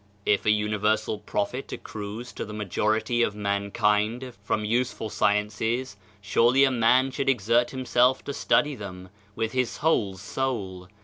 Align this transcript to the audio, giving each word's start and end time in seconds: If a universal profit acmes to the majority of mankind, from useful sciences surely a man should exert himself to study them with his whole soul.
If 0.25 0.47
a 0.47 0.49
universal 0.49 1.19
profit 1.19 1.67
acmes 1.67 2.33
to 2.33 2.43
the 2.43 2.55
majority 2.55 3.21
of 3.21 3.35
mankind, 3.35 4.33
from 4.41 4.65
useful 4.65 5.11
sciences 5.11 5.95
surely 6.19 6.63
a 6.63 6.71
man 6.71 7.11
should 7.11 7.29
exert 7.29 7.69
himself 7.69 8.23
to 8.23 8.33
study 8.33 8.73
them 8.73 9.09
with 9.35 9.51
his 9.51 9.77
whole 9.77 10.17
soul. 10.17 10.87